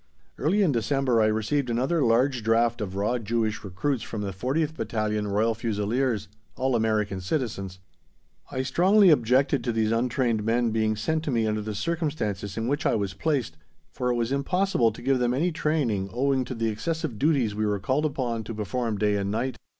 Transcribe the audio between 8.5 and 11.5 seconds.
I strongly objected to these untrained men being sent to me